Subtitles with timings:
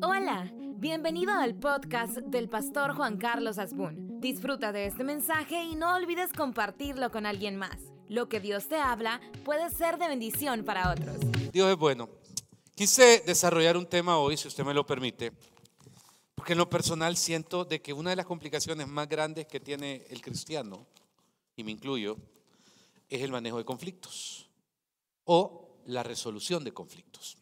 [0.00, 4.20] Hola, bienvenido al podcast del pastor Juan Carlos Asbun.
[4.20, 7.76] Disfruta de este mensaje y no olvides compartirlo con alguien más.
[8.08, 11.16] Lo que Dios te habla puede ser de bendición para otros.
[11.52, 12.08] Dios es bueno.
[12.76, 15.32] Quise desarrollar un tema hoy, si usted me lo permite,
[16.36, 20.06] porque en lo personal siento de que una de las complicaciones más grandes que tiene
[20.10, 20.86] el cristiano,
[21.56, 22.16] y me incluyo,
[23.08, 24.48] es el manejo de conflictos
[25.24, 27.36] o la resolución de conflictos.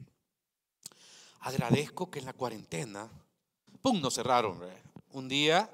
[1.46, 3.08] Agradezco que en la cuarentena,
[3.80, 4.59] ¡pum!, nos cerraron.
[5.12, 5.70] Un día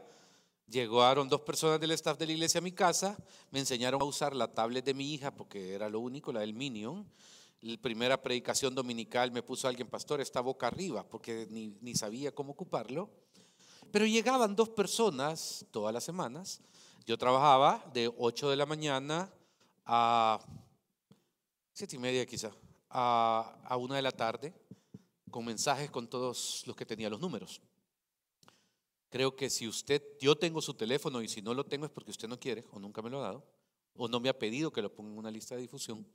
[0.68, 3.16] llegaron dos personas del staff de la iglesia a mi casa,
[3.50, 6.52] me enseñaron a usar la tablet de mi hija porque era lo único, la del
[6.52, 7.10] Minion.
[7.62, 12.52] La primera predicación dominical me puso alguien, pastor, está boca arriba, porque ni, sabía cómo
[12.52, 13.08] ocuparlo.
[13.90, 16.60] Pero llegaban dos personas todas las semanas.
[17.06, 19.32] Yo trabajaba de 8 de la mañana
[19.86, 20.38] a
[21.72, 22.50] siete y media quizá,
[22.90, 24.52] a, a una de la tarde
[25.32, 27.60] con mensajes con todos los que tenía los números.
[29.10, 32.12] Creo que si usted, yo tengo su teléfono y si no lo tengo es porque
[32.12, 33.44] usted no quiere o nunca me lo ha dado
[33.94, 36.06] o no me ha pedido que lo ponga en una lista de difusión.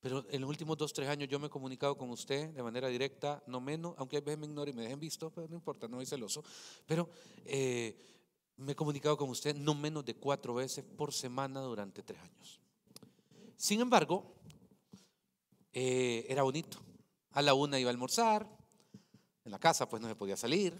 [0.00, 2.88] Pero en los últimos dos, tres años yo me he comunicado con usted de manera
[2.88, 5.88] directa, no menos, aunque a veces me ignore y me dejen visto, pero no importa,
[5.88, 6.44] no soy celoso.
[6.86, 7.08] Pero
[7.44, 7.96] eh,
[8.56, 12.60] me he comunicado con usted no menos de cuatro veces por semana durante tres años.
[13.56, 14.34] Sin embargo,
[15.72, 16.85] eh, era bonito.
[17.36, 18.48] A la una iba a almorzar,
[19.44, 20.74] en la casa pues no se podía salir,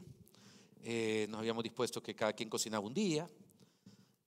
[0.82, 3.28] eh, nos habíamos dispuesto que cada quien cocinaba un día.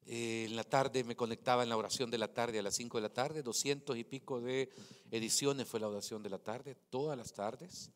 [0.06, 3.00] Eh, en la tarde me conectaba en la oración de la tarde a las 5
[3.00, 4.70] de la tarde, 200 y pico de
[5.10, 7.90] ediciones fue la oración de la tarde, todas las tardes.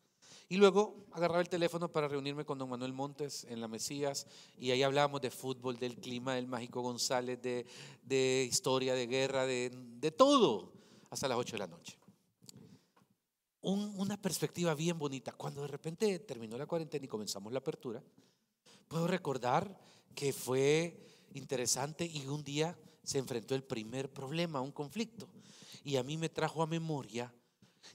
[0.48, 4.26] Y luego agarraba el teléfono para reunirme con don Manuel Montes en la Mesías
[4.58, 9.70] y ahí hablábamos de fútbol, del clima, del Mágico González, de, historia, de guerra, de,
[9.72, 10.72] de todo,
[11.08, 12.03] hasta las 8 de la noche
[13.64, 15.32] una perspectiva bien bonita.
[15.32, 18.02] Cuando de repente terminó la cuarentena y comenzamos la apertura,
[18.88, 19.78] puedo recordar
[20.14, 21.00] que fue
[21.32, 25.28] interesante y un día se enfrentó el primer problema, un conflicto.
[25.82, 27.32] Y a mí me trajo a memoria,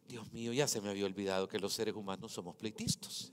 [0.08, 3.32] Dios mío, ya se me había olvidado que los seres humanos somos pleitistas.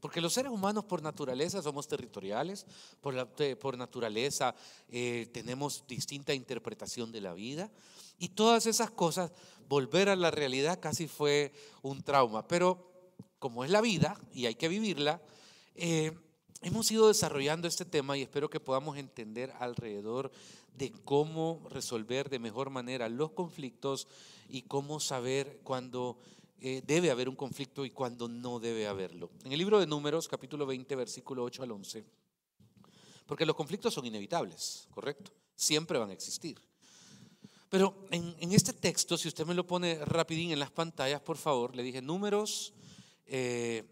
[0.00, 2.66] Porque los seres humanos por naturaleza somos territoriales,
[3.00, 3.28] por,
[3.58, 4.54] por naturaleza
[4.88, 7.70] eh, tenemos distinta interpretación de la vida
[8.18, 9.30] y todas esas cosas,
[9.68, 11.52] volver a la realidad casi fue
[11.82, 12.46] un trauma.
[12.48, 12.90] Pero
[13.38, 15.22] como es la vida y hay que vivirla,
[15.76, 16.12] eh,
[16.62, 20.32] hemos ido desarrollando este tema y espero que podamos entender alrededor
[20.74, 24.08] de cómo resolver de mejor manera los conflictos
[24.48, 26.18] y cómo saber cuándo
[26.60, 29.30] eh, debe haber un conflicto y cuándo no debe haberlo.
[29.44, 32.04] En el libro de Números, capítulo 20, versículo 8 al 11,
[33.26, 35.30] porque los conflictos son inevitables, ¿correcto?
[35.54, 36.60] Siempre van a existir.
[37.68, 41.76] Pero en, este texto, si usted me lo pone rapidín en las pantallas, por favor,
[41.76, 42.72] le dije números,
[43.26, 43.84] eh,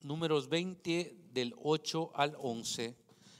[0.00, 2.96] números 20 del 8 al 11.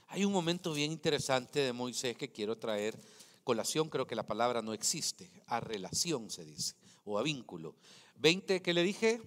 [0.07, 2.97] Hay un momento bien interesante de Moisés que quiero traer.
[3.43, 5.29] Colación, creo que la palabra no existe.
[5.47, 7.75] A relación se dice, o a vínculo.
[8.17, 9.21] 20 que le dije,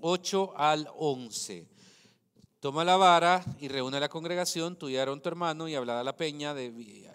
[0.00, 1.66] 8 al 11.
[2.60, 6.04] Toma la vara y reúne a la congregación, tú y tu hermano, y habla a
[6.04, 6.54] la peña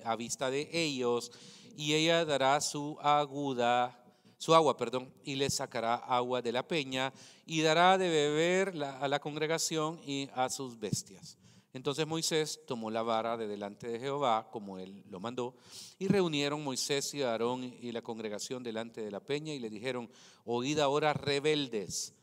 [0.03, 1.31] a vista de ellos
[1.77, 4.03] y ella dará su aguda,
[4.39, 7.13] su agua, perdón, y le sacará agua de la peña
[7.45, 11.37] y dará de beber a la congregación y a sus bestias.
[11.77, 15.55] Entonces Moisés tomó la vara de delante de Jehová, como él lo mandó,
[15.97, 20.09] y reunieron Moisés y Aarón y la congregación delante de la peña y le dijeron,
[20.43, 22.13] oíd ahora rebeldes,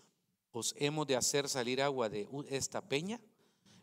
[0.52, 3.20] ¿os hemos de hacer salir agua de esta peña?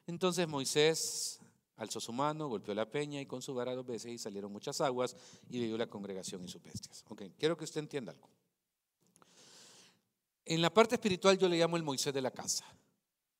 [0.05, 1.41] Entonces Moisés
[1.81, 4.81] Alzó su mano, golpeó la peña y con su vara dos veces y salieron muchas
[4.81, 5.15] aguas
[5.49, 7.03] y vivió la congregación y sus bestias.
[7.09, 8.29] Ok, quiero que usted entienda algo.
[10.45, 12.65] En la parte espiritual yo le llamo el Moisés de la casa.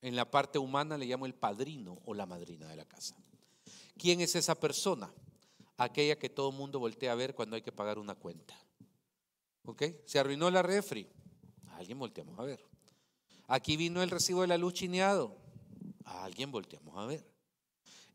[0.02, 3.16] En la parte humana le llamo el padrino o la madrina de la casa.
[3.98, 5.14] ¿Quién es esa persona?
[5.78, 8.56] Aquella que todo mundo voltea a ver cuando hay que pagar una cuenta.
[9.66, 9.84] ¿Ok?
[10.06, 11.08] Se arruinó la refri.
[11.68, 12.64] A alguien volteamos a ver.
[13.48, 15.38] Aquí vino el recibo de la luz chineado.
[16.06, 17.26] A alguien volteamos a ver.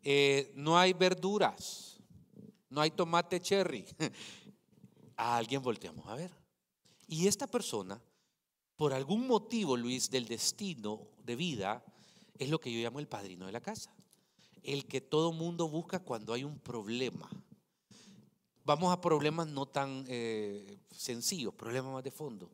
[0.02, 1.98] Eh, no hay verduras,
[2.70, 3.84] no hay tomate cherry.
[5.16, 6.30] A alguien volteamos a ver.
[7.08, 8.00] Y esta persona,
[8.76, 11.84] por algún motivo, Luis, del destino de vida,
[12.38, 13.94] es lo que yo llamo el padrino de la casa.
[14.62, 17.30] El que todo mundo busca cuando hay un problema.
[18.64, 22.50] Vamos a problemas no tan eh, sencillos, problemas más de fondo.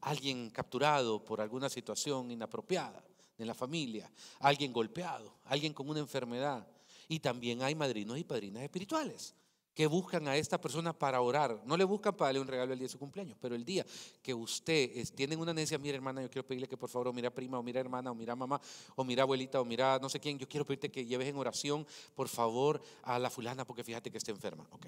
[0.00, 3.04] Alguien capturado por alguna situación inapropiada
[3.38, 6.66] en la familia, alguien golpeado, alguien con una enfermedad,
[7.08, 9.34] y también hay madrinos y padrinas espirituales
[9.74, 11.62] que buscan a esta persona para orar.
[11.64, 13.86] No le buscan para darle un regalo el día de su cumpleaños, pero el día
[14.22, 17.12] que usted es, tienen una necesidad, mira hermana, yo quiero pedirle que por favor, o
[17.12, 18.60] mira prima, o mira hermana, o mira mamá,
[18.96, 21.86] o mira abuelita, o mira no sé quién, yo quiero pedirte que lleves en oración,
[22.14, 24.66] por favor, a la fulana, porque fíjate que está enferma.
[24.72, 24.86] Ok.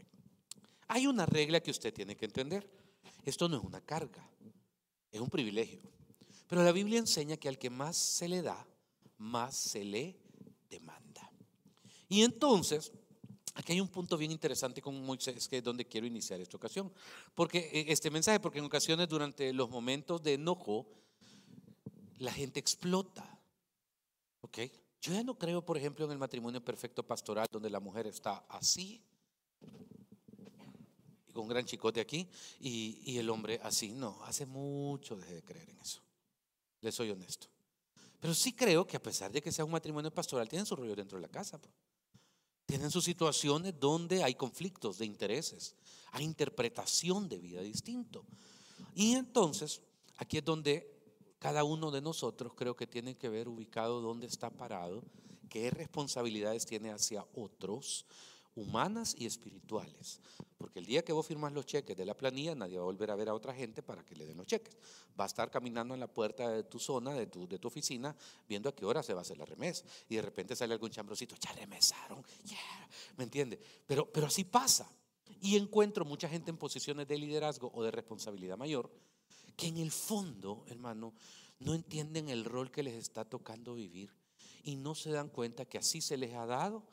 [0.89, 2.69] Hay una regla que usted tiene que entender.
[3.25, 4.29] Esto no es una carga,
[5.11, 5.81] es un privilegio.
[6.49, 8.67] Pero la Biblia enseña que al que más se le da,
[9.17, 10.19] más se le
[10.69, 11.31] demanda.
[12.09, 12.93] Y entonces,
[13.55, 16.91] Aquí hay un punto bien interesante con Moisés, que es donde quiero iniciar esta ocasión.
[17.35, 20.87] Porque eh, este mensaje, porque en ocasiones durante los momentos de enojo,
[22.19, 23.39] la gente explota.
[24.41, 24.59] ¿Ok?
[25.03, 28.45] Yo ya no creo, por ejemplo, en el matrimonio perfecto pastoral, donde la mujer está
[28.49, 29.03] así,
[31.27, 32.29] y con un gran chicote aquí,
[32.61, 33.93] y, y el hombre así.
[33.93, 36.01] No, hace mucho dejé de creer en eso.
[36.81, 37.49] Le soy honesto.
[38.19, 40.95] Pero sí creo que a pesar de que sea un matrimonio pastoral, tienen su rollo
[40.95, 41.61] dentro de la casa.
[41.61, 41.75] Pues.
[42.73, 45.77] Tienen sus situaciones donde hay conflictos de intereses,
[46.11, 48.25] hay interpretación de vida distinto.
[48.95, 49.83] Y entonces,
[50.17, 50.91] aquí es donde
[51.39, 55.05] cada uno de nosotros creo que tiene que ver ubicado dónde está parado,
[55.51, 58.07] qué responsabilidades tiene hacia otros,
[58.55, 60.21] humanas y espirituales.
[60.59, 63.11] Porque el día que vos firmas los cheques de la planilla, nadie va a volver
[63.11, 64.77] a ver a otra gente para que le den los cheques.
[65.19, 68.15] Va a estar caminando en la puerta de tu zona, de tu, de tu oficina,
[68.49, 69.85] viendo a qué hora se va a hacer la remesa.
[70.09, 72.25] Y de repente sale algún chambrosito, ya remesaron,
[73.17, 73.59] ¿me entiende?
[73.87, 74.91] Pero, pero así pasa.
[75.41, 78.91] Y encuentro mucha gente en posiciones de liderazgo o de responsabilidad mayor
[79.57, 81.15] que en el fondo, hermano,
[81.59, 84.13] no entienden el rol que les está tocando vivir
[84.63, 86.85] y no se dan cuenta que así se les ha dado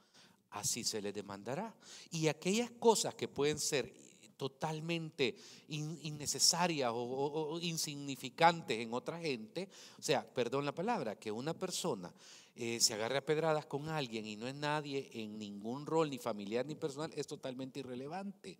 [0.51, 1.74] así se le demandará.
[2.12, 3.94] Y aquellas cosas que pueden ser
[4.40, 5.36] totalmente
[5.68, 9.68] innecesarias o, insignificantes en otra gente,
[10.00, 12.13] o sea, perdón la palabra, que una persona
[12.56, 16.18] eh, se agarre a pedradas con alguien y no es nadie en ningún rol, ni
[16.18, 18.57] familiar ni personal, es totalmente irrelevante.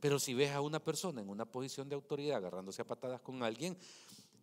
[0.00, 3.44] Pero si ves a una persona en una posición de autoridad agarrándose a patadas con
[3.44, 3.78] alguien,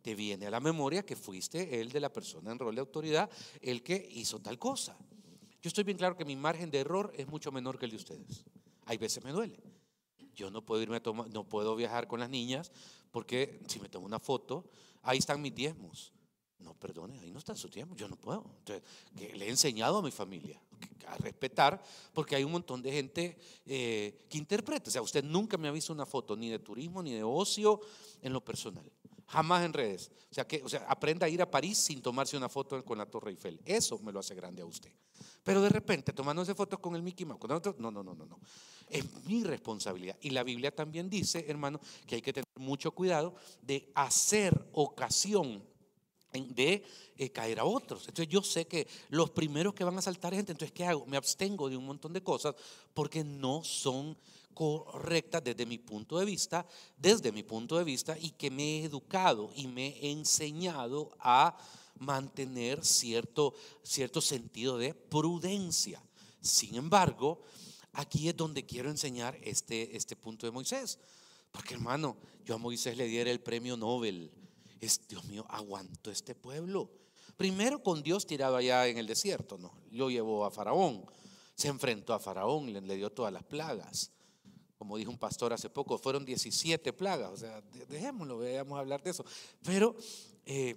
[0.02, 3.30] te viene a la memoria que fuiste el de la persona en rol de autoridad
[3.62, 4.98] el que hizo tal cosa.
[5.62, 7.98] Yo estoy bien claro que mi margen de error es mucho menor que el de
[7.98, 8.46] ustedes.
[8.86, 9.60] Hay veces me duele.
[10.34, 12.72] Yo no puedo irme a tomar, no puedo viajar con las niñas
[13.12, 14.70] porque si me tomo una foto,
[15.02, 16.14] ahí están mis diezmos.
[16.60, 18.46] No, perdone, ahí no está su tiempo, yo no puedo.
[18.60, 18.84] Entonces,
[19.16, 20.62] le he enseñado a mi familia
[21.08, 21.82] a respetar,
[22.14, 24.90] porque hay un montón de gente eh, que interpreta.
[24.90, 27.80] O sea, usted nunca me ha visto una foto ni de turismo ni de ocio
[28.22, 28.90] en lo personal.
[29.30, 30.12] Jamás en redes.
[30.32, 32.98] O sea, que, o sea, aprenda a ir a París sin tomarse una foto con
[32.98, 33.62] la Torre Eiffel.
[33.64, 34.92] Eso me lo hace grande a usted.
[35.44, 38.40] Pero de repente, tomándose fotos con el Mickey Mouse, no, no, no, no, no.
[38.90, 40.18] Es mi responsabilidad.
[40.22, 45.64] Y la Biblia también dice, hermano, que hay que tener mucho cuidado de hacer ocasión
[46.34, 46.84] de
[47.18, 48.08] eh, caer a otros.
[48.08, 51.06] Entonces yo sé que los primeros que van a saltar gente, entonces ¿qué hago?
[51.06, 52.56] Me abstengo de un montón de cosas
[52.94, 54.18] porque no son
[54.54, 56.66] correctas desde mi punto de vista,
[56.98, 61.58] desde mi punto de vista y que me he educado y me he enseñado a
[62.00, 63.54] mantener cierto,
[63.84, 66.02] cierto sentido de prudencia.
[66.42, 67.42] Sin embargo,
[67.94, 71.00] aquí es donde quiero enseñar este, este punto de Moisés.
[71.52, 74.32] Porque hermano, yo a Moisés le diera el premio Nobel.
[74.80, 76.90] Es, Dios mío, aguanto este pueblo.
[77.38, 79.74] Primero con Dios tirado allá en el desierto, ¿no?
[79.92, 81.06] Lo llevó a Faraón.
[81.56, 84.12] Se enfrentó a Faraón, le dio todas las plagas.
[84.80, 87.32] Como dijo un pastor hace poco, fueron 17 plagas.
[87.32, 89.24] O sea, dejémoslo, vayamos a hablar de eso.
[89.62, 89.96] Pero
[90.46, 90.76] eh,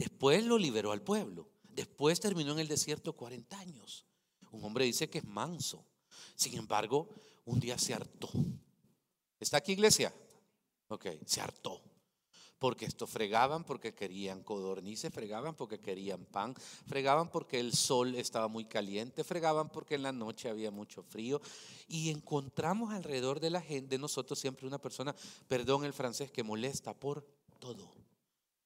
[0.00, 1.46] Después lo liberó al pueblo.
[1.62, 4.06] Después terminó en el desierto 40 años.
[4.50, 5.84] Un hombre dice que es manso.
[6.34, 7.06] Sin embargo,
[7.44, 8.30] un día se hartó.
[9.38, 10.10] ¿Está aquí iglesia?
[10.88, 11.82] Ok, se hartó.
[12.60, 16.54] Porque esto fregaban porque querían codornices, fregaban porque querían pan,
[16.86, 21.40] fregaban porque el sol estaba muy caliente, fregaban porque en la noche había mucho frío.
[21.88, 25.16] Y encontramos alrededor de la gente, nosotros siempre una persona,
[25.48, 27.26] perdón el francés, que molesta por
[27.58, 27.90] todo.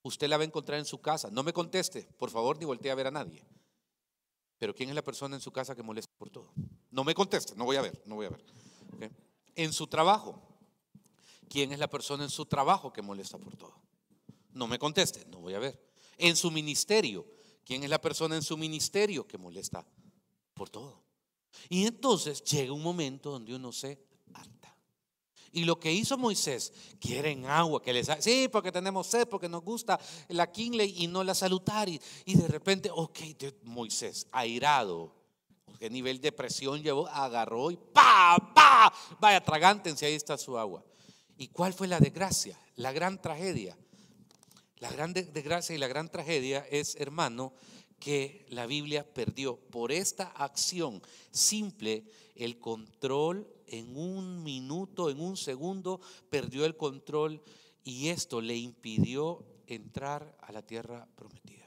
[0.02, 1.30] Usted la va a encontrar en su casa.
[1.30, 3.42] No me conteste, por favor, ni voltee a ver a nadie.
[4.58, 6.52] Pero ¿quién es la persona en su casa que molesta por todo?
[6.90, 8.44] No me conteste, no voy a ver, no voy a ver.
[9.54, 10.53] En su trabajo,
[11.48, 13.74] ¿quién es la persona en su trabajo que molesta por todo?
[14.52, 15.80] No me conteste, no voy a ver.
[16.16, 17.26] En su ministerio,
[17.64, 19.86] ¿quién es la persona en su ministerio que molesta
[20.54, 21.02] por todo?
[21.68, 24.04] Y entonces llega un momento donde uno se
[25.54, 29.62] y lo que hizo Moisés, quieren agua, que les sí, porque tenemos sed, porque nos
[29.62, 32.00] gusta la Kinley y no la salutari.
[32.24, 33.18] Y de repente, ok,
[33.62, 35.14] Moisés, airado,
[35.78, 40.84] qué nivel de presión llevó, agarró y pa, pa, vaya, tragántense, ahí está su agua.
[41.36, 42.58] ¿Y cuál fue la desgracia?
[42.76, 43.76] La gran tragedia.
[44.78, 47.52] La gran desgracia y la gran tragedia es, hermano,
[47.98, 51.00] que la Biblia perdió por esta acción
[51.30, 57.42] simple el control en un minuto, en un segundo, perdió el control
[57.82, 61.64] y esto le impidió entrar a la tierra prometida.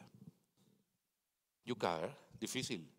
[1.65, 2.96] Yucar, difícil.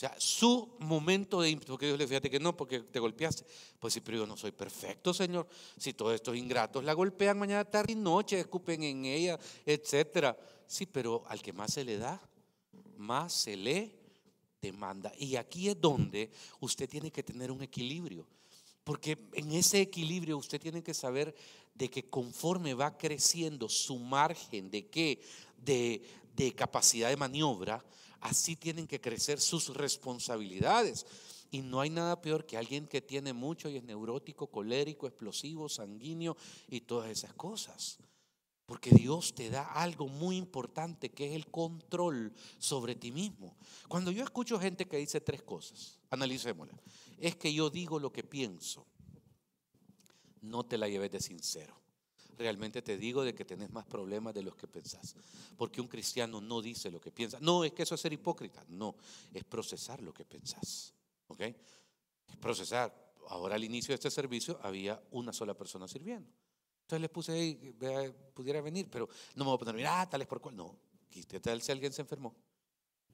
[0.00, 1.54] O sea, su momento de...
[1.66, 3.44] Porque Dios le fíjate que no, porque te golpeaste.
[3.78, 5.46] Pues sí, pero yo no soy perfecto, Señor.
[5.76, 10.38] Si todos estos ingratos la golpean mañana, tarde y noche, escupen en ella, etcétera.
[10.66, 12.18] Sí, pero al que más se le da,
[12.96, 13.94] más se le
[14.62, 15.12] demanda.
[15.18, 16.30] Y aquí es donde
[16.60, 18.26] usted tiene que tener un equilibrio.
[18.84, 21.34] Porque en ese equilibrio usted tiene que saber
[21.74, 25.20] de que conforme va creciendo su margen de qué,
[25.58, 26.02] de,
[26.34, 27.84] de capacidad de maniobra,
[28.20, 31.06] así tienen que crecer sus responsabilidades.
[31.50, 35.68] Y no hay nada peor que alguien que tiene mucho y es neurótico, colérico, explosivo,
[35.68, 36.36] sanguíneo
[36.68, 37.98] y todas esas cosas.
[38.66, 43.56] Porque Dios te da algo muy importante que es el control sobre ti mismo.
[43.88, 46.80] Cuando yo escucho gente que dice tres cosas, analicémosla.
[47.18, 48.86] Es que yo digo lo que pienso.
[50.40, 51.80] No te la lleves de sincero.
[52.40, 55.14] Realmente te digo de que tenés más problemas de los que pensás.
[55.58, 57.38] Porque un cristiano no dice lo que piensa.
[57.38, 58.64] No, es que eso es ser hipócrita.
[58.68, 58.96] No,
[59.34, 60.94] es procesar lo que pensás.
[61.26, 61.40] ¿Ok?
[61.42, 63.12] Es procesar.
[63.28, 66.32] Ahora al inicio de este servicio había una sola persona sirviendo.
[66.80, 67.74] Entonces les puse ahí,
[68.32, 70.56] pudiera venir, pero no me voy a poner, mira, tal es por cual.
[70.56, 70.78] No,
[71.10, 72.34] ¿qué tal si alguien se enfermó?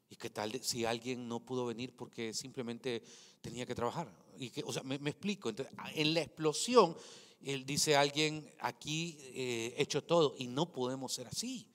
[0.08, 3.02] ¿Y qué tal si alguien no pudo venir porque simplemente
[3.40, 4.08] tenía que trabajar?
[4.38, 5.48] Y que, o sea, me, explico.
[5.48, 6.96] Entonces, en la explosión,
[7.42, 11.68] él dice alguien aquí eh, hecho todo y no podemos ser así.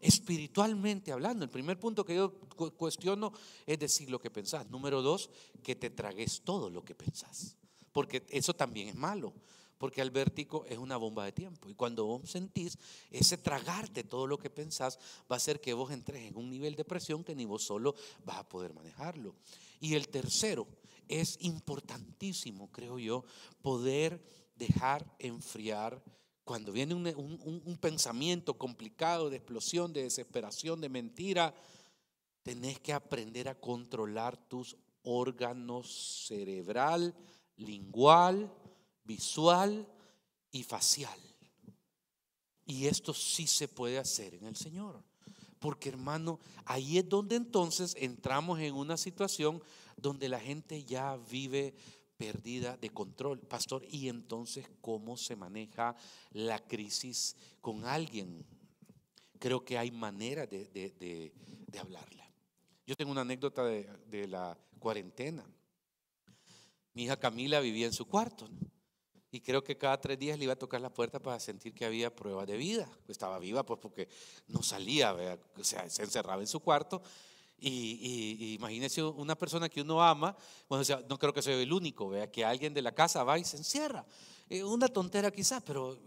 [0.00, 2.32] Espiritualmente hablando, el primer punto que yo
[2.76, 3.32] cuestiono
[3.66, 4.68] es decir lo que pensás.
[4.70, 5.30] Número dos,
[5.62, 7.56] que te tragues todo lo que pensás.
[7.92, 9.34] Porque eso también es malo
[9.80, 11.70] porque el vértigo es una bomba de tiempo.
[11.70, 12.76] Y cuando vos sentís
[13.10, 16.76] ese tragarte todo lo que pensás, va a hacer que vos entres en un nivel
[16.76, 19.34] de presión que ni vos solo vas a poder manejarlo.
[19.80, 20.68] Y el tercero,
[21.10, 23.24] es importantísimo, creo yo,
[23.62, 24.22] poder
[24.60, 26.00] dejar enfriar
[26.44, 31.54] cuando viene un, un pensamiento complicado de explosión, de desesperación, de mentira.
[32.42, 37.14] Tenés que aprender a controlar tus órganos cerebral,
[37.56, 38.52] lingual,
[39.04, 39.86] visual
[40.50, 41.18] y facial.
[42.66, 45.02] Y esto sí se puede hacer en el Señor.
[45.58, 49.62] Porque hermano, ahí es donde entonces entramos en una situación
[49.96, 51.74] donde la gente ya vive
[52.20, 53.40] perdida de control.
[53.40, 55.96] Pastor, ¿y entonces cómo se maneja
[56.32, 58.44] la crisis con alguien?
[59.38, 62.30] Creo que hay manera de, de, hablarla.
[62.86, 65.46] Yo tengo una anécdota de, la cuarentena.
[66.92, 68.50] Mi hija Camila vivía en su cuarto.
[69.30, 71.86] Y creo que cada tres días le iba a tocar la puerta para sentir que
[71.86, 72.86] había prueba de vida.
[73.08, 74.10] Estaba viva pues porque
[74.48, 75.14] no salía,
[75.56, 77.00] o sea, se encerraba en su cuarto.
[77.60, 80.36] Y, imagínese una persona que uno ama,
[80.68, 83.38] bueno, sea, no creo que sea el único, vea, que alguien de la casa va
[83.38, 84.04] y se encierra.
[84.48, 85.98] Eh, una tontera quizás, pero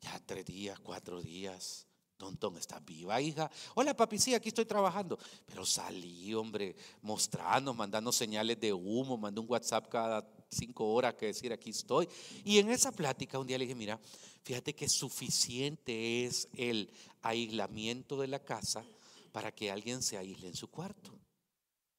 [0.00, 1.86] ya tres días, cuatro días.
[2.16, 3.48] Tontón, ¿estás viva, hija?
[3.76, 5.16] Hola, papi, sí, aquí estoy trabajando.
[5.46, 11.26] Pero salí, hombre, mostrando, mandando señales de humo, mandó un WhatsApp cada cinco horas que
[11.26, 12.08] decir aquí estoy.
[12.44, 14.00] Y en esa plática un día le dije, mira,
[14.42, 16.90] fíjate que suficiente es el
[17.22, 18.84] aislamiento de la casa
[19.32, 21.18] para que alguien se aísle en su cuarto.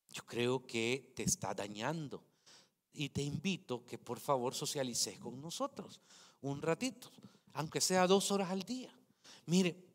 [0.09, 2.23] Yo creo que te está dañando.
[2.91, 6.01] Y te invito que por favor socialices con nosotros
[6.41, 7.11] un ratito,
[7.53, 8.91] aunque sea dos horas al día.
[9.45, 9.89] Mire,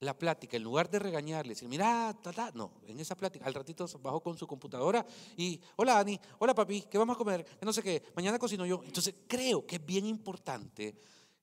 [0.00, 3.86] la plática, en lugar de regañarle, decir, mira, ta, no, en esa plática, al ratito
[4.00, 5.04] bajó con su computadora
[5.36, 7.44] y, hola Ani, hola papi, ¿qué vamos a comer?
[7.60, 8.82] No sé qué, mañana cocino yo.
[8.84, 10.96] Entonces creo que es bien importante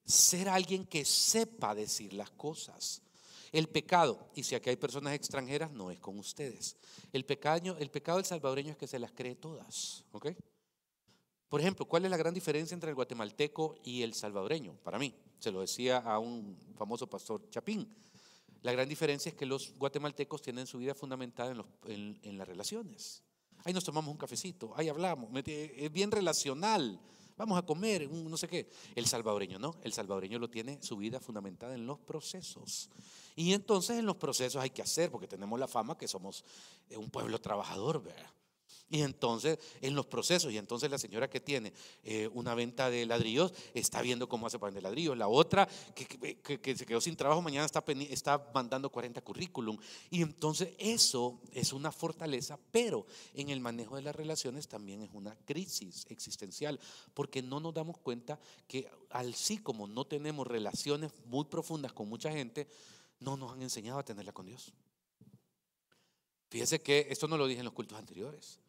[0.06, 3.02] ser alguien que sepa decir las cosas.
[3.56, 6.76] El pecado, y si aquí hay personas extranjeras, no es con ustedes.
[7.14, 10.28] El pecado, el pecado del salvadoreño es que se las cree todas, ¿ok?
[11.48, 14.74] Por ejemplo, ¿cuál es la gran diferencia entre el guatemalteco y el salvadoreño?
[14.84, 17.88] Para mí, se lo decía a un famoso pastor Chapín.
[18.62, 23.24] La gran diferencia es que los guatemaltecos tienen su vida fundamentada en, las relaciones.
[23.64, 27.00] Ahí nos tomamos un cafecito, ahí hablamos, es bien relacional.
[27.38, 28.70] Vamos a comer, no sé qué.
[28.96, 32.90] El salvadoreño no, el salvadoreño lo tiene su vida fundamentada en los procesos.
[33.36, 36.46] Y entonces en los procesos hay que hacer, porque tenemos la fama que somos
[36.96, 38.32] un pueblo trabajador, ¿verdad?
[38.88, 41.74] Y entonces, en los procesos, y entonces la señora que tiene
[42.04, 45.18] eh, una venta de ladrillos está viendo cómo hace para vender ladrillos.
[45.18, 49.78] La otra que, se quedó sin trabajo mañana está, está mandando 40 currículum.
[50.12, 55.10] Y entonces eso es una fortaleza, pero en el manejo de las relaciones también es
[55.14, 56.80] una crisis existencial,
[57.16, 62.08] porque no nos damos cuenta que al sí como no tenemos relaciones muy profundas con
[62.08, 62.68] mucha gente,
[63.26, 64.72] no nos han enseñado a tenerla con Dios.
[66.50, 68.60] Fíjese que esto no lo dije en los cultos anteriores,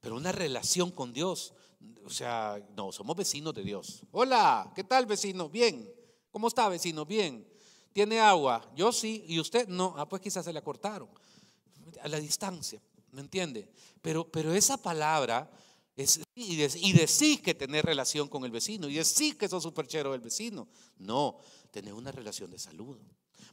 [0.00, 1.52] pero una relación con Dios,
[2.04, 4.04] o sea, no, somos vecinos de Dios.
[4.12, 5.48] Hola, ¿qué tal vecino?
[5.50, 5.92] Bien.
[6.30, 7.04] ¿Cómo está vecino?
[7.04, 7.46] Bien.
[7.92, 8.70] ¿Tiene agua?
[8.76, 9.94] Yo sí, y usted no.
[9.96, 11.08] Ah, pues quizás se le cortaron.
[12.00, 13.68] A la distancia, ¿me entiende?
[14.00, 15.50] Pero, pero esa palabra
[15.96, 20.20] es, y, decís que tener relación con el vecino, y decís que sos superchero del
[20.20, 20.68] vecino.
[20.98, 21.38] No,
[21.70, 22.98] tener una relación de salud.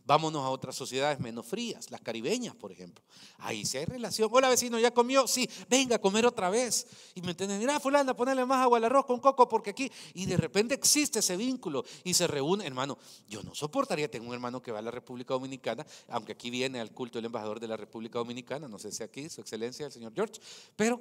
[0.05, 3.03] Vámonos a otras sociedades menos frías, las caribeñas, por ejemplo.
[3.38, 4.29] Ahí sí hay relación.
[4.31, 5.27] Hola vecino, ¿ya comió?
[5.27, 6.88] Sí, venga a comer otra vez.
[7.15, 9.89] Y me entienden, mira, fulana, ponerle más agua al arroz con coco porque aquí.
[10.13, 12.98] Y de repente existe ese vínculo y se reúne, hermano.
[13.29, 16.81] Yo no soportaría, tengo un hermano que va a la República Dominicana, aunque aquí viene
[16.81, 19.91] al culto el embajador de la República Dominicana, no sé si aquí, su excelencia, el
[19.93, 20.41] señor George.
[20.75, 21.00] Pero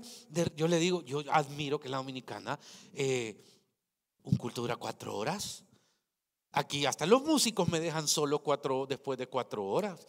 [0.54, 2.58] yo le digo, yo admiro que la Dominicana,
[2.94, 3.36] eh,
[4.22, 5.64] un culto dura cuatro horas.
[6.52, 10.06] Aquí hasta los músicos me dejan solo cuatro, después de cuatro horas.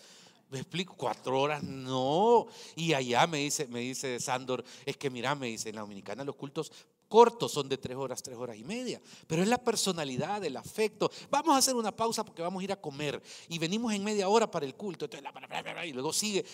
[0.50, 2.48] Me explico, cuatro horas, no.
[2.76, 6.24] Y allá me dice, me dice Sandor, es que mira, me dice, en la Dominicana
[6.24, 6.72] los cultos
[7.08, 9.02] cortos son de tres horas, tres horas y media.
[9.28, 11.12] Pero es la personalidad, el afecto.
[11.30, 13.22] Vamos a hacer una pausa porque vamos a ir a comer.
[13.50, 15.08] Y venimos en media hora para el culto.
[15.86, 16.46] y luego sigue.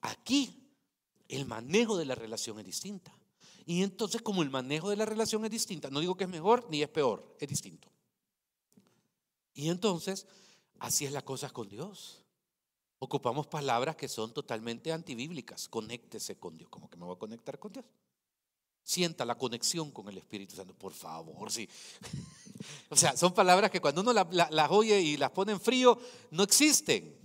[0.00, 0.60] Aquí
[1.28, 3.14] el manejo de la relación es distinta.
[3.66, 6.66] Y entonces como el manejo de la relación es distinta, no digo que es mejor
[6.70, 7.88] ni es peor, es distinto.
[9.54, 10.26] Y entonces,
[10.78, 12.24] así es la cosa con Dios.
[12.98, 15.68] Ocupamos palabras que son totalmente antibíblicas.
[15.68, 16.68] Conéctese con Dios.
[16.70, 17.84] ¿Cómo que me voy a conectar con Dios?
[18.82, 21.68] Sienta la conexión con el Espíritu Santo, por favor, sí.
[22.90, 25.98] o sea, son palabras que cuando uno las, oye y las pone en frío,
[26.30, 27.20] no existen.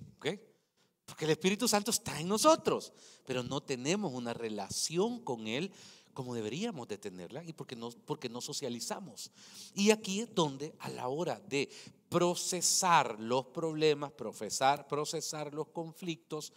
[1.05, 2.91] Porque el Espíritu Santo está en nosotros,
[3.25, 5.72] pero no tenemos una relación con Él
[6.15, 9.29] como deberíamos de tenerla y porque no, porque no socializamos.
[9.75, 11.69] Y aquí es donde a la hora de
[12.10, 16.53] procesar los problemas, procesar, procesar los conflictos,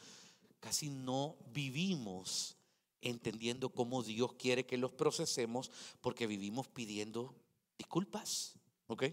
[0.61, 2.57] casi no vivimos
[3.01, 7.35] entendiendo cómo Dios quiere que los procesemos porque vivimos pidiendo
[7.77, 8.55] disculpas.
[8.87, 9.07] ¿Ok?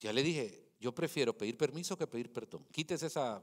[0.00, 2.66] Ya le dije, yo prefiero pedir permiso que pedir perdón.
[2.72, 3.42] Quítese esa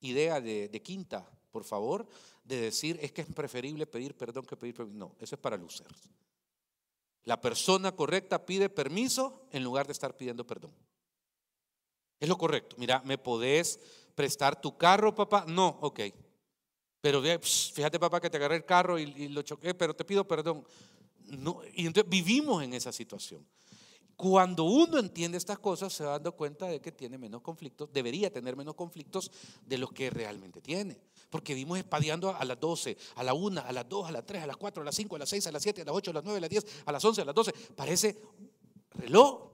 [0.00, 2.06] idea de, de quinta por favor,
[2.46, 4.98] de decir es que es preferible pedir perdón que pedir permiso.
[4.98, 6.00] No, eso es para luceros.
[7.24, 10.72] La persona correcta pide permiso en lugar de estar pidiendo perdón.
[12.20, 12.76] Es lo correcto.
[12.78, 13.80] Mira, ¿me podés
[14.14, 15.44] prestar tu carro, papá?
[15.46, 16.00] No, ok.
[17.00, 20.26] Pero fíjate, papá, que te agarré el carro y, y lo choqué, pero te pido
[20.26, 20.64] perdón.
[21.26, 23.44] No, y entonces vivimos en esa situación.
[24.16, 28.32] Cuando uno entiende estas cosas, se va dando cuenta de que tiene menos conflictos, debería
[28.32, 29.30] tener menos conflictos
[29.66, 30.98] de los que realmente tiene.
[31.30, 34.42] Porque vimos espadeando a las 12, a la 1, a las 2, a las 3,
[34.42, 36.10] a las 4, a las 5, a las 6, a las 7, a las 8,
[36.10, 37.52] a las 9, a las 10, a las 11, a las 12.
[37.74, 38.22] Parece
[38.90, 39.50] reloj.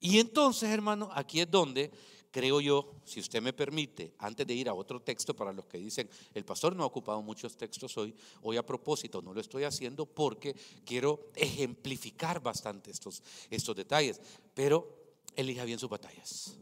[0.00, 1.90] Y entonces, hermano, aquí es donde
[2.36, 5.78] creo yo, si usted me permite, antes de ir a otro texto para los que
[5.78, 9.64] dicen, el pastor no ha ocupado muchos textos hoy, hoy a propósito no lo estoy
[9.64, 14.20] haciendo porque quiero ejemplificar bastante estos, estos detalles,
[14.52, 14.86] pero
[15.34, 16.58] elija bien sus batallas,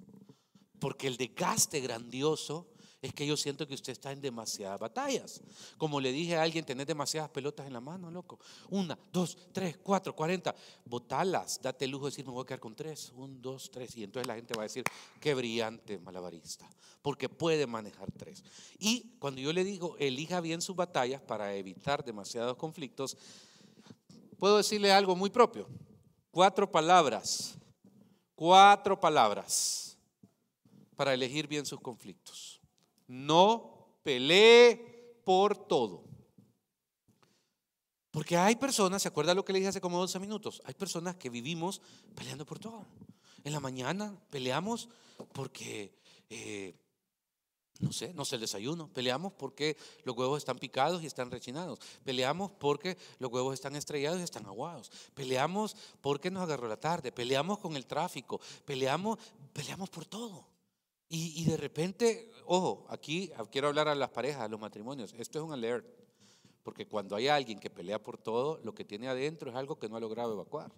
[0.78, 2.68] porque el desgaste grandioso
[3.04, 5.42] es que yo siento que usted está en demasiadas batallas.
[5.76, 8.38] Como le dije a alguien, tenés demasiadas pelotas en la mano, loco.
[8.70, 10.54] Una, dos, tres, cuatro, cuarenta.
[10.86, 13.12] Botalas, date el lujo de decir, me voy a quedar con tres.
[13.14, 13.94] Un, dos, tres.
[13.98, 14.84] Y entonces la gente va a decir,
[15.20, 16.66] qué brillante malabarista.
[17.02, 18.42] Porque puede manejar tres.
[18.78, 23.18] Y cuando yo le digo, elija bien sus batallas para evitar demasiados conflictos,
[24.38, 25.68] puedo decirle algo muy propio.
[26.30, 27.58] Cuatro palabras.
[28.34, 29.98] Cuatro palabras
[30.96, 32.53] para elegir bien sus conflictos.
[33.06, 36.04] No pelee por todo.
[38.14, 40.62] Porque hay personas, ¿se acuerda lo que le dije hace como 12 minutos?
[40.66, 41.82] Hay personas que vivimos
[42.14, 42.86] peleando por todo.
[43.42, 44.88] En la mañana peleamos
[45.32, 45.92] porque,
[46.30, 46.76] eh,
[47.80, 48.88] no sé, no sé el desayuno.
[48.92, 51.80] Peleamos porque los huevos están picados y están rechinados.
[52.04, 54.92] Peleamos porque los huevos están estrellados y están aguados.
[55.14, 57.10] Peleamos porque nos agarró la tarde.
[57.10, 58.40] Peleamos con el tráfico.
[58.64, 59.18] Peleamos,
[59.52, 60.53] peleamos por todo.
[61.08, 65.14] Y, de repente, ojo, aquí quiero hablar a las parejas, a los matrimonios.
[65.16, 65.86] Esto es un alert.
[66.62, 69.88] Porque cuando hay alguien que pelea por todo, lo que tiene adentro es algo que
[69.88, 70.72] no ha logrado evacuar.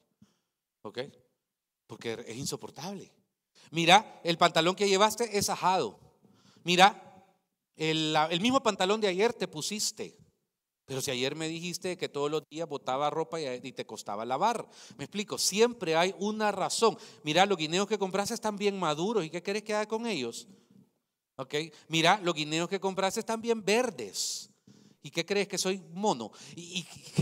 [0.83, 0.99] ¿Ok?
[1.87, 3.12] Porque es insoportable.
[3.71, 5.99] Mira, el pantalón que llevaste es ajado.
[6.65, 7.25] Mira,
[7.77, 10.19] el, el mismo pantalón de ayer te pusiste.
[10.87, 14.68] Pero si ayer me dijiste que todos los días botaba ropa y te costaba lavar,
[14.96, 16.96] me explico, siempre hay una razón.
[17.25, 20.46] Mira, los guineos que compraste están bien maduros y ¿qué quieres que haga con ellos?
[21.35, 21.55] ¿Ok?
[21.88, 24.49] Mira, los guineos que compraste están bien verdes.
[25.03, 26.31] ¿Y qué crees que soy mono?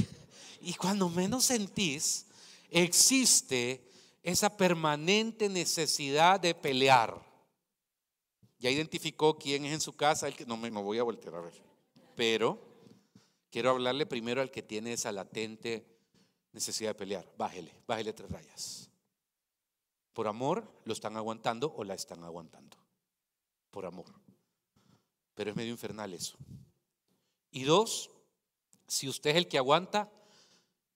[0.67, 2.25] Y, cuando menos sentís,
[2.71, 3.87] existe
[4.23, 7.23] esa permanente necesidad de pelear.
[8.59, 11.43] Ya identificó quién es en su casa, el que no me voy a voltear a
[11.43, 11.53] ver.
[12.17, 12.74] Pero
[13.55, 15.87] quiero hablarle primero al que tiene esa latente
[16.51, 17.33] necesidad de pelear.
[17.39, 18.91] Bájele, bájele tres rayas.
[20.13, 22.77] Por amor lo están aguantando o la están aguantando.
[23.71, 24.13] Por amor.
[25.37, 26.37] Pero es medio infernal eso.
[27.53, 28.11] Y dos,
[28.89, 30.11] si usted es el que aguanta,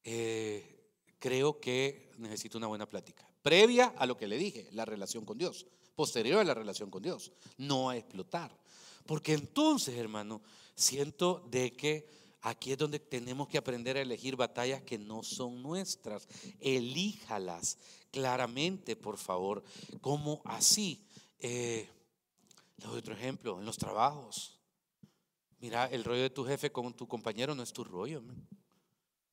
[0.02, 0.90] eh,
[1.20, 3.24] creo que necesita una buena plática.
[3.40, 5.64] Previa a lo que le dije, la relación con Dios.
[5.94, 7.30] Posterior a la relación con Dios.
[7.56, 8.58] No a explotar.
[9.06, 10.42] Porque entonces, hermano,
[10.74, 15.62] siento de que aquí es donde tenemos que aprender a elegir batallas que no son
[15.62, 16.28] nuestras.
[16.60, 17.78] Elíjalas
[18.10, 19.62] claramente, por favor.
[20.00, 21.06] Como así.
[21.38, 21.88] Eh,
[22.76, 24.58] doy otro ejemplo, en los trabajos.
[25.60, 28.22] Mira, el rollo de tu jefe con tu compañero no es tu rollo.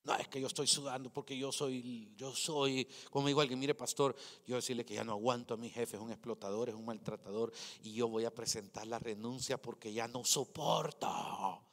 [0.05, 3.73] No, es que yo estoy sudando porque yo soy, yo soy, como digo alguien, mire
[3.73, 4.15] pastor,
[4.45, 7.51] yo decirle que ya no aguanto a mi jefe, es un explotador, es un maltratador
[7.83, 11.65] y yo voy a presentar la renuncia porque ya no soporto.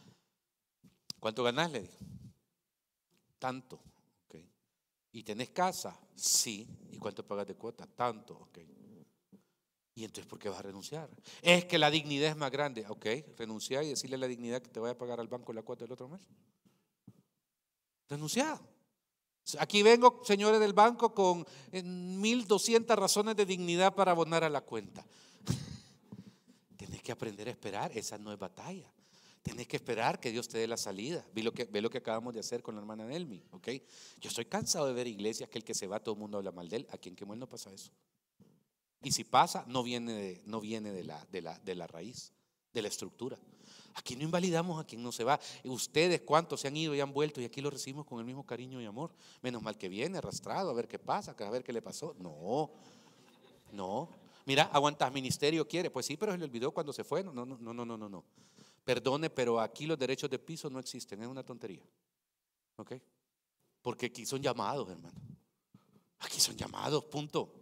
[1.23, 1.71] ¿Cuánto ganas?
[1.71, 1.95] Le digo.
[3.39, 3.81] Tanto.
[4.27, 4.45] Okay.
[5.13, 5.97] ¿Y tenés casa?
[6.17, 6.67] Sí.
[6.91, 7.87] ¿Y cuánto pagas de cuota?
[7.87, 8.35] Tanto.
[8.49, 8.69] Okay.
[9.95, 11.09] ¿Y entonces por qué vas a renunciar?
[11.41, 12.85] Es que la dignidad es más grande.
[12.89, 13.07] Ok,
[13.39, 15.85] renunciar y decirle a la dignidad que te vaya a pagar al banco la cuota
[15.85, 16.23] del otro mes.
[18.09, 18.61] Renunciar.
[19.61, 25.07] Aquí vengo, señores del banco, con 1200 razones de dignidad para abonar a la cuenta.
[26.77, 28.93] Tienes que aprender a esperar, esa no es batalla.
[29.43, 31.27] Tienes que esperar que Dios te dé la salida.
[31.35, 33.69] Ve lo que, ve lo que acabamos de hacer con la hermana Nelmi, ¿ok?
[34.21, 36.53] Yo estoy cansado de ver iglesias que el que se va todo el mundo habla
[36.53, 36.87] mal de él.
[36.93, 37.91] Aquí en Quemuel no pasa eso.
[39.03, 42.33] Y si pasa, no viene de, no viene de, la, de, la, de la raíz,
[42.73, 43.37] de la estructura.
[43.95, 45.41] Aquí no invalidamos a quien no se va.
[45.65, 47.41] Ustedes, ¿cuántos se han ido y han vuelto?
[47.41, 49.13] Y aquí lo recibimos con el mismo cariño y amor.
[49.43, 52.15] Menos mal que viene arrastrado a ver qué pasa, a ver qué le pasó.
[52.19, 52.71] No,
[53.73, 54.09] no.
[54.47, 55.91] Mira, aguantas ministerio, quiere.
[55.91, 57.23] Pues sí, pero se le olvidó cuando se fue.
[57.23, 58.25] No, no, no, no, no, no.
[58.85, 61.23] Perdone, pero aquí los derechos de piso no existen.
[61.23, 61.87] Es una tontería.
[62.77, 62.93] ¿Ok?
[63.81, 65.21] Porque aquí son llamados, hermano.
[66.21, 67.53] Aquí son llamados, punto.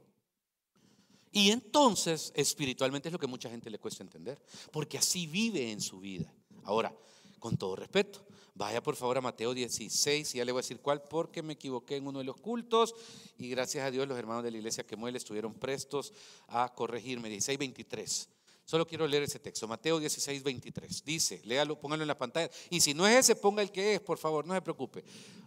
[1.33, 5.81] Y entonces, espiritualmente es lo que mucha gente le cuesta entender, porque así vive en
[5.81, 6.33] su vida.
[6.65, 6.95] Ahora,
[7.39, 10.81] con todo respeto, vaya por favor a Mateo 16, y ya le voy a decir
[10.81, 12.95] cuál, porque me equivoqué en uno de los cultos,
[13.39, 16.13] y gracias a Dios los hermanos de la iglesia que muele estuvieron prestos
[16.49, 17.29] a corregirme.
[17.29, 18.29] 16, 23.
[18.71, 21.05] Solo quiero leer ese texto, Mateo 16, 23.
[21.05, 22.49] Dice, léalo, póngalo en la pantalla.
[22.71, 25.03] Y si no es ese, ponga el que es, por favor, no se preocupe.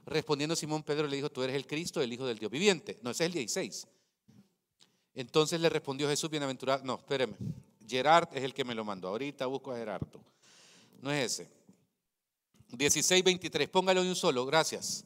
[0.05, 2.99] Respondiendo Simón Pedro le dijo, tú eres el Cristo, el Hijo del Dios viviente.
[3.01, 3.87] No, ese es el 16.
[5.15, 6.83] Entonces le respondió Jesús, bienaventurado.
[6.83, 7.35] No, espéreme.
[7.87, 9.07] Gerard es el que me lo mandó.
[9.07, 10.19] Ahorita busco a Gerardo.
[11.01, 11.49] No es ese.
[12.73, 13.69] 16, 23.
[13.69, 14.45] Póngalo de un solo.
[14.45, 15.05] Gracias.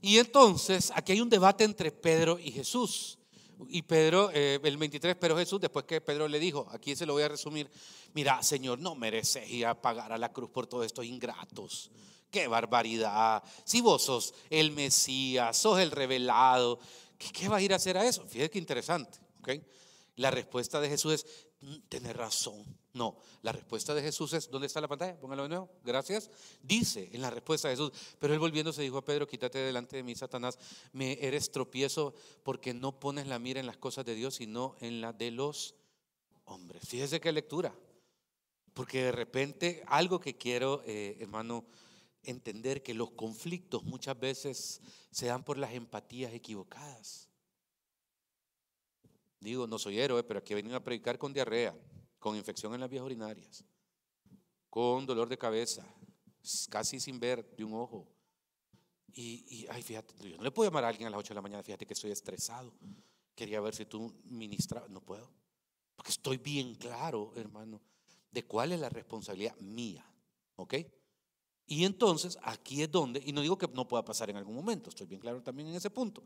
[0.00, 3.18] Y entonces aquí hay un debate entre Pedro y Jesús.
[3.68, 7.12] Y Pedro, eh, el 23, pero Jesús, después que Pedro le dijo, aquí se lo
[7.12, 7.70] voy a resumir,
[8.12, 11.90] mira, Señor, no mereces ir a pagar a la cruz por todos estos ingratos.
[12.30, 13.42] Qué barbaridad.
[13.64, 16.80] Si vos sos el Mesías, sos el revelado,
[17.32, 18.26] ¿Qué, va a ir a hacer a eso?
[18.26, 19.18] Fíjate qué interesante.
[20.16, 21.26] La respuesta de Jesús es,
[21.60, 22.64] mm, tener razón.
[22.94, 25.18] No, la respuesta de Jesús es, ¿dónde está la pantalla?
[25.18, 26.30] Póngalo de nuevo, gracias.
[26.62, 30.04] Dice en la respuesta de Jesús, pero él volviéndose dijo a Pedro, quítate delante de
[30.04, 30.56] mí, Satanás,
[30.92, 35.00] me eres tropiezo porque no pones la mira en las cosas de Dios, sino en
[35.00, 35.74] la de los
[36.44, 36.88] hombres.
[36.88, 37.74] Fíjese qué lectura,
[38.74, 41.64] porque de repente algo que quiero, eh, hermano,
[42.22, 44.80] entender que los conflictos muchas veces
[45.10, 47.28] se dan por las empatías equivocadas.
[49.40, 51.76] Digo, no soy héroe, pero aquí he venido a predicar con diarrea,
[52.24, 53.62] con infección en las vías urinarias,
[54.70, 55.86] con dolor de cabeza,
[56.70, 58.08] casi sin ver de un ojo.
[59.12, 61.42] Y, ay, fíjate, yo no le puedo llamar a alguien a las 8 de la
[61.42, 62.72] mañana, fíjate que estoy estresado.
[63.34, 65.30] Quería ver si tú ministras, no puedo.
[65.94, 67.82] Porque estoy bien claro, hermano,
[68.30, 70.10] de cuál es la responsabilidad mía.
[70.56, 70.76] ¿Ok?
[71.66, 74.88] Y entonces aquí es donde, y no digo que no pueda pasar en algún momento,
[74.88, 76.24] estoy bien claro también en ese punto,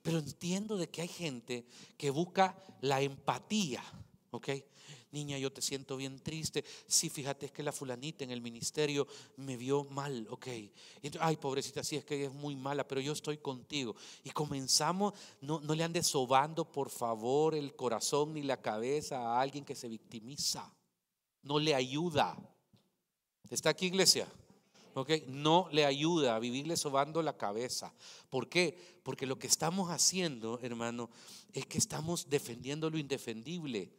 [0.00, 1.66] pero entiendo de que hay gente
[1.98, 3.84] que busca la empatía,
[4.34, 4.48] ¿ok?
[5.12, 6.64] Niña, yo te siento bien triste.
[6.88, 10.48] Sí, fíjate, es que la fulanita en el ministerio me vio mal, ok.
[11.20, 13.94] Ay, pobrecita, sí, es que es muy mala, pero yo estoy contigo.
[14.24, 19.40] Y comenzamos, no, no le andes sobando, por favor, el corazón ni la cabeza a
[19.40, 20.74] alguien que se victimiza.
[21.42, 22.36] No le ayuda.
[23.50, 24.26] ¿Está aquí, iglesia?
[25.28, 27.92] No le ayuda a vivirle sobando la cabeza.
[28.30, 28.98] ¿Por qué?
[29.02, 31.10] Porque lo que estamos haciendo, hermano,
[31.52, 33.92] es que estamos defendiendo lo indefendible.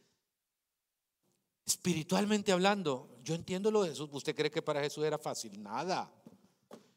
[1.66, 4.08] Espiritualmente hablando, yo entiendo lo de Jesús.
[4.12, 5.60] ¿Usted cree que para Jesús era fácil?
[5.60, 6.12] Nada.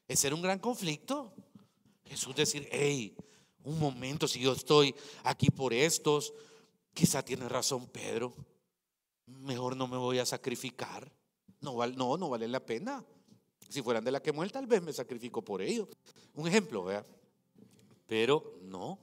[0.07, 1.33] Es ser un gran conflicto.
[2.05, 3.15] Jesús decir, hey,
[3.63, 6.33] un momento, si yo estoy aquí por estos,
[6.93, 8.35] quizá tiene razón Pedro.
[9.25, 11.11] mejor no me voy a sacrificar.
[11.61, 13.03] No, no, no vale la pena.
[13.69, 15.87] Si fueran de la que muere, tal vez me sacrifico por ellos.
[16.33, 17.05] Un ejemplo, vea.
[18.07, 18.99] Pero no.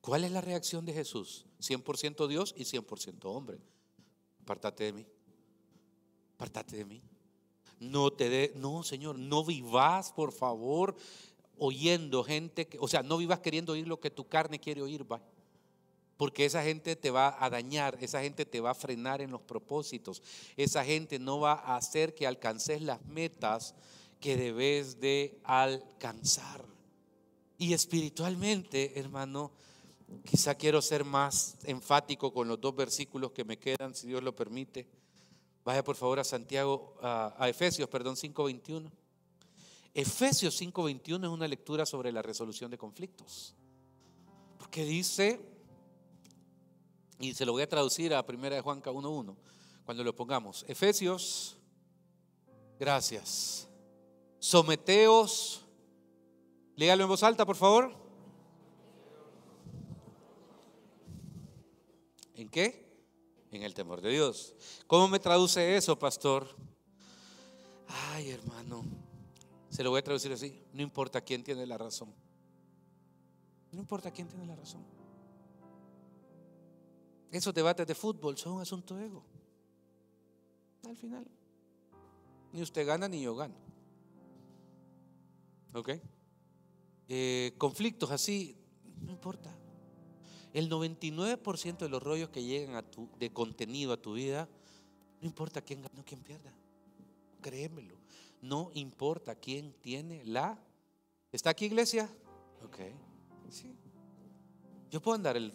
[0.00, 1.46] ¿Cuál es la reacción de Jesús?
[1.60, 3.58] 100% Dios y 100% hombre.
[4.48, 5.06] Apartate de mí.
[6.36, 7.02] Apartate de mí.
[7.80, 10.96] No te dé, no, Señor, no vivas, por favor,
[11.58, 15.04] oyendo gente que, o sea, no vivas queriendo oír lo que tu carne quiere oír,
[15.04, 15.20] va.
[16.16, 19.42] Porque esa gente te va a dañar, esa gente te va a frenar en los
[19.42, 20.22] propósitos,
[20.56, 23.74] esa gente no va a hacer que alcances las metas
[24.18, 26.64] que debes de alcanzar.
[27.58, 29.52] Y espiritualmente, hermano,
[30.24, 34.34] quizá quiero ser más enfático con los dos versículos que me quedan, si Dios lo
[34.34, 34.86] permite.
[35.64, 38.90] Vaya por favor a Santiago, a, Efesios, perdón, 5.21.
[39.94, 43.54] Efesios 5.21 es una lectura sobre la resolución de conflictos.
[44.58, 45.40] Porque dice,
[47.18, 49.36] y se lo voy a traducir a 1 de Juan 1.1,
[49.84, 50.64] cuando lo pongamos.
[50.68, 51.58] Efesios,
[52.78, 53.68] gracias.
[54.38, 55.66] Someteos,
[56.76, 58.07] léalo en voz alta, por favor.
[62.38, 62.86] ¿En qué?
[63.50, 64.54] En el temor de Dios.
[64.86, 66.46] ¿Cómo me traduce eso, pastor?
[67.88, 68.84] Ay, hermano,
[69.68, 70.62] se lo voy a traducir así.
[70.72, 72.14] No importa quién tiene la razón.
[73.72, 74.84] No importa quién tiene la razón.
[77.32, 79.24] Esos debates de fútbol son un asunto de ego.
[80.84, 81.26] Al final.
[82.52, 83.56] Ni usted gana ni yo gano.
[85.74, 85.90] ¿Ok?
[87.08, 88.56] Eh, conflictos así,
[89.00, 89.52] no importa.
[90.52, 92.84] El 99% de los rollos que llegan
[93.18, 94.48] de contenido a tu vida,
[95.20, 96.52] no importa quién gana o quién pierda.
[97.40, 97.96] Créemelo.
[98.40, 100.58] No importa quién tiene la.
[101.32, 102.08] ¿Está aquí, iglesia?
[102.64, 102.78] Ok.
[103.50, 103.74] Sí.
[104.90, 105.52] Yo puedo andar el,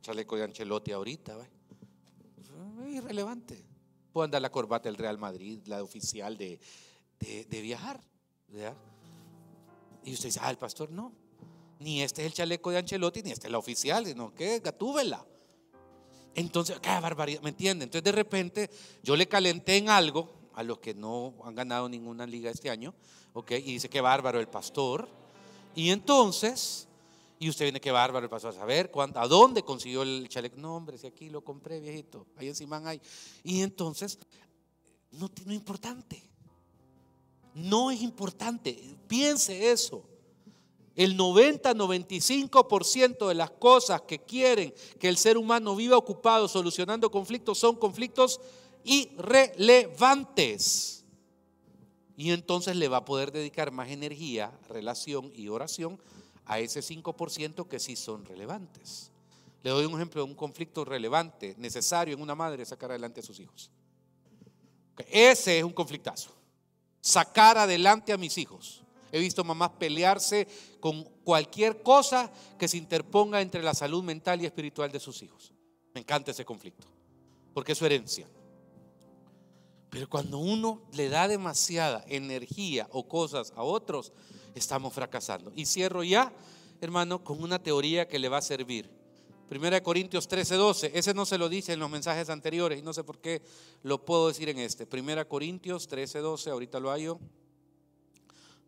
[0.00, 1.36] chaleco de Ancelotti ahorita,
[2.40, 3.66] es irrelevante.
[4.12, 6.58] Puedo andar la corbata del Real Madrid, la oficial de,
[7.18, 8.00] de, viajar.
[10.04, 11.12] Y usted dice, ah, el pastor no.
[11.80, 15.26] Ni este es el chaleco de Ancelotti, ni este es la oficial, sino que gatúbela.
[16.34, 17.84] Entonces, qué barbaridad, ¿me entiende?
[17.84, 18.70] Entonces de repente
[19.02, 22.94] yo le calenté en algo a los que no han ganado ninguna liga este año,
[23.32, 23.50] ¿ok?
[23.52, 25.08] Y dice, qué bárbaro el pastor.
[25.74, 26.86] Y entonces
[27.42, 30.58] y usted viene, qué bárbaro, pasó a saber cuánto, a dónde consiguió el chaleco.
[30.58, 32.26] No, hombre, si aquí lo compré, viejito.
[32.36, 33.00] Ahí encima hay.
[33.42, 34.18] Y entonces,
[35.12, 36.22] no, no es importante.
[37.54, 38.78] No es importante.
[39.08, 40.04] Piense eso.
[41.00, 47.56] El 90-95% de las cosas que quieren que el ser humano viva ocupado solucionando conflictos
[47.56, 48.38] son conflictos
[48.84, 51.06] irrelevantes.
[52.18, 55.98] Y entonces le va a poder dedicar más energía, relación y oración
[56.44, 59.10] a ese 5% que sí son relevantes.
[59.62, 63.22] Le doy un ejemplo de un conflicto relevante, necesario en una madre sacar adelante a
[63.22, 63.70] sus hijos.
[65.08, 66.30] Ese es un conflictazo.
[67.00, 68.82] Sacar adelante a mis hijos.
[69.12, 70.46] He visto mamás pelearse
[70.80, 75.52] con cualquier cosa que se interponga entre la salud mental y espiritual de sus hijos.
[75.94, 76.86] Me encanta ese conflicto,
[77.52, 78.28] porque es su herencia.
[79.90, 84.12] Pero cuando uno le da demasiada energía o cosas a otros,
[84.54, 85.52] estamos fracasando.
[85.56, 86.32] Y cierro ya,
[86.80, 88.88] hermano, con una teoría que le va a servir.
[89.48, 90.92] Primera Corintios 13, 12.
[90.94, 93.42] Ese no se lo dice en los mensajes anteriores y no sé por qué
[93.82, 94.86] lo puedo decir en este.
[94.86, 96.50] Primera Corintios 13, 12.
[96.50, 97.18] Ahorita lo hallo.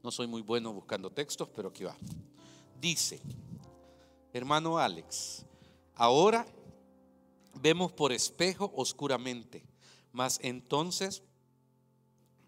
[0.02, 1.96] No soy muy bueno buscando textos, pero aquí va.
[2.80, 3.20] Dice,
[4.32, 5.44] hermano Alex,
[5.94, 6.46] ahora
[7.60, 9.64] vemos por espejo oscuramente,
[10.10, 11.22] mas entonces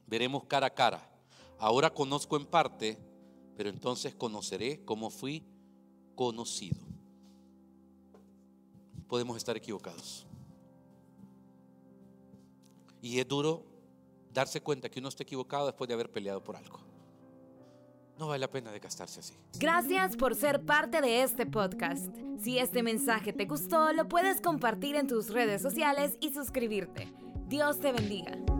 [0.07, 1.11] veremos cara a cara.
[1.59, 2.99] Ahora conozco en parte,
[3.57, 5.45] pero entonces conoceré cómo fui
[6.15, 6.83] conocido.
[9.07, 10.27] Podemos estar equivocados.
[13.01, 13.65] Y es duro
[14.33, 16.84] darse cuenta que uno está equivocado después de haber peleado por algo.
[18.19, 19.35] No vale la pena desgastarse así.
[19.59, 22.15] Gracias por ser parte de este podcast.
[22.41, 27.13] Si este mensaje te gustó, lo puedes compartir en tus redes sociales y suscribirte.
[27.49, 28.54] Dios te bendiga.